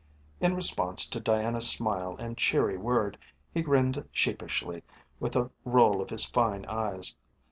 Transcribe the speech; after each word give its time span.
In 0.39 0.55
response 0.55 1.05
to 1.05 1.19
Diana's 1.19 1.69
smile 1.69 2.15
and 2.17 2.35
cheery 2.35 2.75
word 2.75 3.19
he 3.53 3.61
grinned 3.61 4.03
sheepishly 4.11 4.81
with 5.19 5.35
a 5.35 5.51
roll 5.63 6.01
of 6.01 6.09
his 6.09 6.25
fine 6.25 6.65
eyes. 6.65 7.15